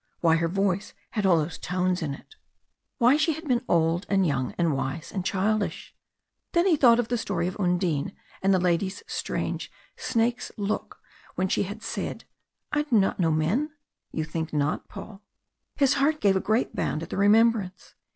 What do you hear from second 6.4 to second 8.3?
Then he thought of the story of Undine